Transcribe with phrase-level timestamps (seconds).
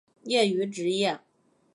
[0.23, 1.19] 业余职业